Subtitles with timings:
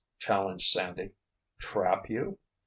[0.17, 1.11] challenged Sandy.
[1.59, 2.39] "Trap you?